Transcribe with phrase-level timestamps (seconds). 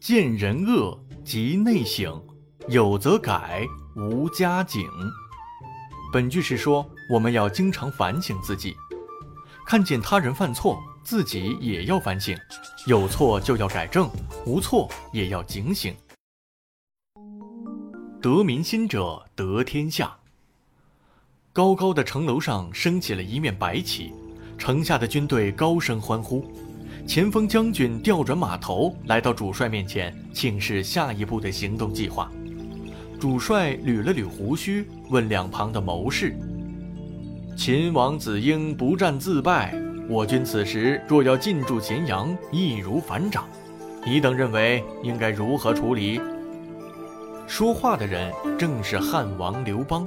[0.00, 2.22] 见人恶即内省，
[2.68, 3.66] 有则改，
[3.96, 4.88] 无加警。
[6.12, 8.76] 本句是说，我们要经常反省自己，
[9.66, 12.38] 看见他人犯错，自己也要反省，
[12.86, 14.08] 有错就要改正，
[14.46, 15.92] 无错也要警醒。
[18.22, 20.16] 得民心者得天下。
[21.52, 24.12] 高高的城楼上升起了一面白旗，
[24.56, 26.48] 城下的军队高声欢呼。
[27.08, 32.30] 前锋将军调转马头，来到主帅面前，请示下一步的行动计划。
[33.18, 36.36] 主帅捋了捋胡须，问两旁的谋士
[37.56, 39.74] ：“秦王子婴不战自败，
[40.06, 43.48] 我军此时若要进驻咸阳，易如反掌。
[44.04, 46.20] 你等认为应该如何处理？”
[47.48, 50.06] 说话的人正是汉王刘邦。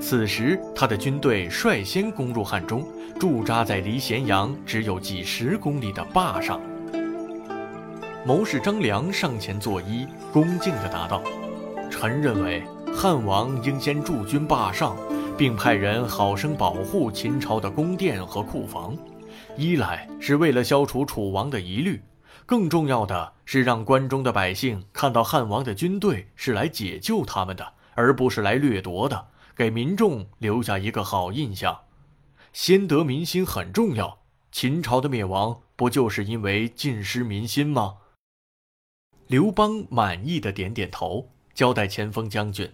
[0.00, 2.86] 此时，他的军队率先攻入汉中，
[3.18, 6.60] 驻扎在离咸阳只有几十公里的坝上。
[8.24, 11.22] 谋士张良上前作揖，恭敬地答道
[11.90, 12.62] ：“臣认为，
[12.94, 14.96] 汉王应先驻军坝上，
[15.36, 18.96] 并派人好生保护秦朝的宫殿和库房。
[19.56, 22.02] 一来是为了消除楚王的疑虑，
[22.44, 31.80] 更重要的是让关中的百姓看到汉王的军队是来解救他们的，而不是来掠夺的。”给民众留下一个好印象，
[32.52, 34.18] 先得民心很重要。
[34.52, 37.96] 秦朝的灭亡不就是因为尽失民心吗？
[39.28, 42.70] 刘邦满意的点点头，交代前锋将军：“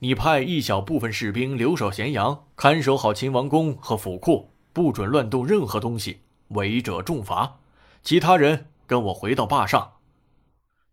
[0.00, 7.60] 你派一小部分士兵留守咸阳，看守好秦王宫和府库，不准乱动任何东西，违者重罚。
[8.02, 9.92] 其他人跟我回到坝上。”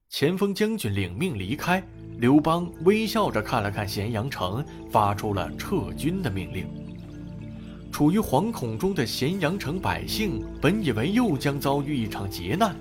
[0.09, 1.83] 前锋将军领命离开。
[2.17, 6.67] 刘邦微笑着看了看咸阳城，发出了撤军的命令。
[7.91, 12.75] 处于惶恐中的咸阳城百姓本以为又将遭遇一场劫难，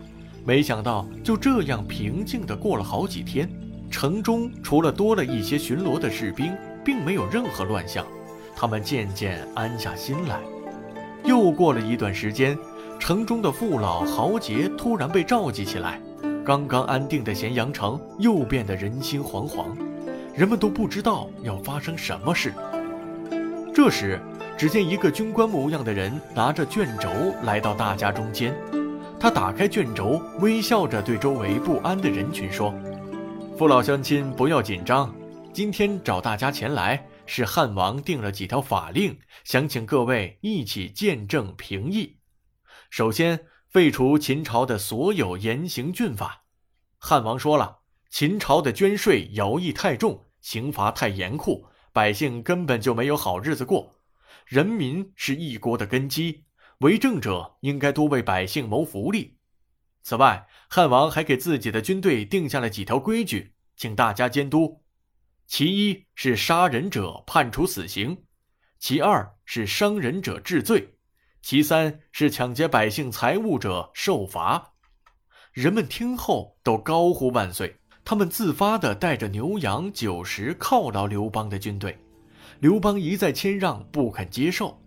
[0.44, 3.48] 没想到就这样平静地过了好几天。
[3.90, 6.52] 城中除了多了一些巡逻的士兵，
[6.84, 8.04] 并没有任何乱象。
[8.56, 10.40] 他们渐渐安下心来。
[11.24, 12.58] 又过了一段时间，
[12.98, 16.00] 城中的父老豪杰突然被召集起来。
[16.44, 19.74] 刚刚安定的咸阳城又变得人心惶惶，
[20.36, 22.52] 人们都不知道要发生什么事。
[23.74, 24.20] 这时，
[24.58, 27.08] 只见一个军官模样的人拿着卷轴
[27.44, 28.54] 来到大家中间。
[29.18, 32.74] 他打开卷轴，微笑着对周围不安的人群说
[33.56, 35.14] ：“父老乡亲，不要紧张。
[35.50, 42.18] 今天找大家前来，是汉王定了几条法令，想请各位一起见证评议。
[42.90, 43.40] 首先。”
[43.74, 46.44] 废除秦朝的所有严刑峻法，
[46.96, 53.96] 汉王说了，秦朝的捐税徭役太重，刑罚太严酷，百姓根本就没有好日子过。
[54.46, 56.44] 人民是一国的根基，
[56.78, 59.38] 为政者应该多为百姓谋福利。
[60.04, 64.84] 此外，汉王还给自己的军队定下了几条规矩，请大家监督。
[65.48, 68.22] 其一是杀人者判处死刑，
[68.78, 70.93] 其二是伤人者治罪。
[71.44, 74.70] 其三是抢劫百姓财物者受罚，
[75.52, 77.76] 人们听后都高呼万岁。
[78.02, 81.98] 他们自发地带着牛羊酒食犒劳刘邦的军队。
[82.60, 84.80] 刘邦一再谦让，不肯接受。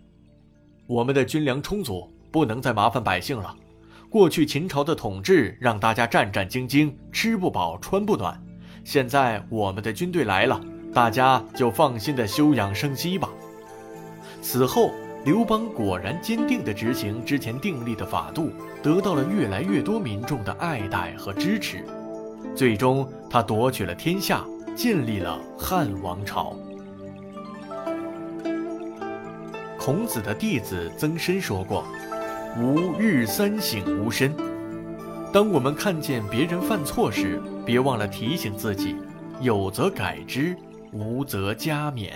[0.87, 3.55] 我们的军粮充足，不能再麻烦百姓了。
[4.09, 8.43] 过去秦朝的统治让大家战战兢兢，吃不饱穿不暖。
[8.83, 10.59] 现在我们的军队来了，
[10.91, 13.29] 大家就放心的休养生息吧。
[14.41, 14.91] 此后。
[15.27, 18.49] 刘邦果然坚定地执行之前订立的法度，
[18.81, 21.83] 得到了越来越多民众的爱戴和支持。
[22.55, 26.55] 最终，他夺取了天下，建立了汉王朝。
[29.77, 31.83] 孔子的弟子曾参说过
[32.57, 34.33] ：“吾日三省吾身。”
[35.33, 38.95] 当我们看见别人犯错时，别忘了提醒自己：
[39.41, 40.55] 有则改之，
[40.93, 42.13] 无则加勉。